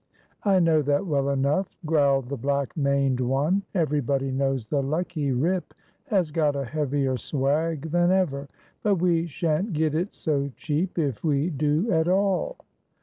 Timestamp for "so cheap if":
10.15-11.23